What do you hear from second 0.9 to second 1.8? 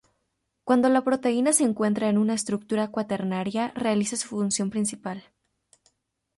proteína se